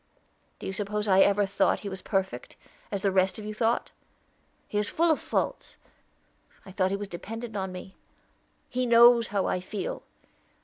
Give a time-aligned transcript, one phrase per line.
[0.57, 2.55] Do you suppose I ever thought he was perfect,
[2.91, 3.91] as the rest of you thought?
[4.67, 5.77] He is full of faults.
[6.65, 7.95] I thought he was dependant on me.
[8.67, 10.01] He knows how I feel.